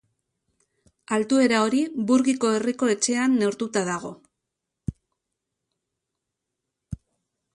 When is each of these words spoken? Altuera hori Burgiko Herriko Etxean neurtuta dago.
Altuera 1.17 1.59
hori 1.65 1.81
Burgiko 2.11 2.49
Herriko 2.53 2.89
Etxean 2.95 3.37
neurtuta 3.43 3.85
dago. 3.91 4.11